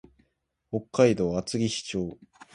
[0.71, 2.17] 北海道厚岸町